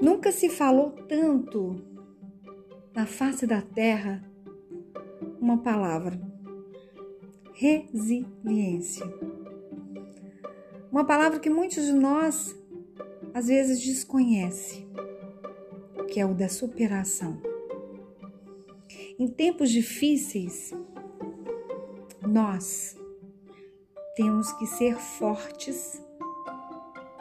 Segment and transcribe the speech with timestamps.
[0.00, 1.76] Nunca se falou tanto
[2.94, 4.24] na face da terra
[5.40, 6.20] uma palavra:
[7.52, 9.06] resiliência.
[10.90, 12.56] Uma palavra que muitos de nós
[13.34, 14.86] às vezes desconhece,
[16.08, 17.40] que é o da superação.
[19.18, 20.72] Em tempos difíceis,
[22.22, 22.96] nós
[24.14, 26.00] temos que ser fortes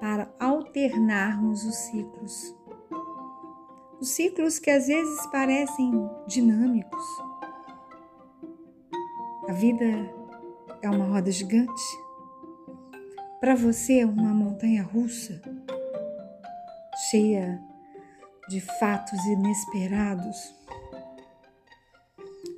[0.00, 2.59] para alternarmos os ciclos.
[4.00, 5.92] Os ciclos que às vezes parecem
[6.26, 7.04] dinâmicos.
[9.46, 9.84] A vida
[10.80, 11.82] é uma roda gigante.
[13.40, 15.42] Para você é uma montanha russa,
[17.10, 17.60] cheia
[18.48, 20.54] de fatos inesperados.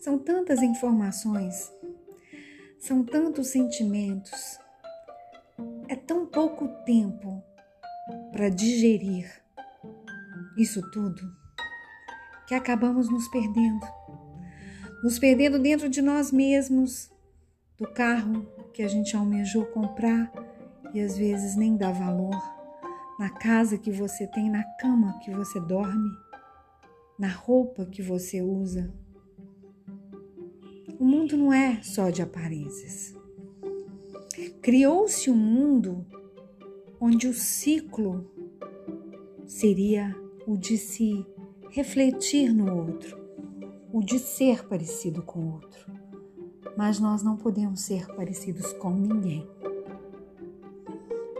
[0.00, 1.72] São tantas informações,
[2.78, 4.58] são tantos sentimentos,
[5.88, 7.42] é tão pouco tempo
[8.30, 9.40] para digerir
[10.56, 11.39] isso tudo
[12.50, 13.86] que acabamos nos perdendo.
[15.04, 17.08] Nos perdendo dentro de nós mesmos,
[17.78, 20.32] do carro que a gente almejou comprar
[20.92, 22.34] e às vezes nem dá valor,
[23.20, 26.10] na casa que você tem, na cama que você dorme,
[27.16, 28.92] na roupa que você usa.
[30.98, 33.14] O mundo não é só de aparências.
[34.60, 36.04] Criou-se um mundo
[37.00, 38.28] onde o ciclo
[39.46, 40.12] seria
[40.48, 41.24] o de se
[41.70, 43.18] refletir no outro,
[43.92, 45.92] o de ser parecido com o outro.
[46.76, 49.48] Mas nós não podemos ser parecidos com ninguém.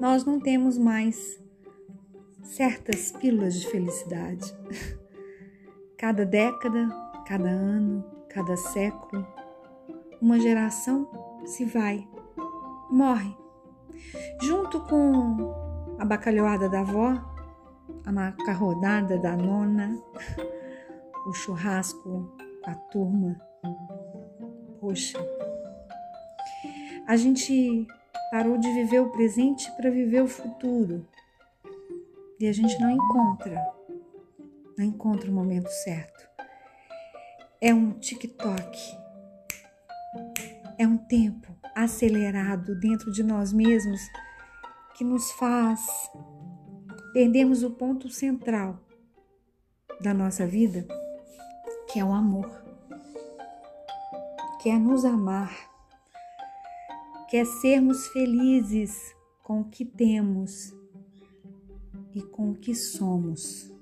[0.00, 1.40] Nós não temos mais
[2.42, 4.52] certas pílulas de felicidade.
[5.96, 6.88] Cada década,
[7.24, 9.24] cada ano, cada século,
[10.20, 11.08] uma geração
[11.46, 12.08] se vai,
[12.90, 13.32] morre.
[14.42, 15.54] Junto com
[16.00, 17.31] a bacalhoada da avó,
[18.04, 19.96] a macarronada da nona,
[21.26, 23.40] o churrasco, a turma.
[24.80, 25.18] Poxa,
[27.06, 27.86] a gente
[28.30, 31.06] parou de viver o presente para viver o futuro.
[32.40, 33.56] E a gente não encontra,
[34.76, 36.28] não encontra o momento certo.
[37.60, 39.02] É um TikTok
[40.82, 44.00] é um tempo acelerado dentro de nós mesmos
[44.96, 45.80] que nos faz
[47.12, 48.78] perdermos o ponto central
[50.00, 50.86] da nossa vida,
[51.90, 52.50] que é o amor,
[54.60, 55.52] que é nos amar,
[57.28, 60.74] que é sermos felizes com o que temos
[62.14, 63.72] e com o que somos.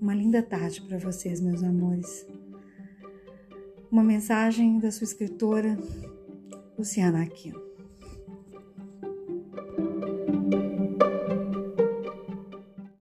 [0.00, 2.26] Uma linda tarde para vocês, meus amores
[3.90, 5.78] uma mensagem da sua escritora
[6.76, 7.65] Luciana Aquino.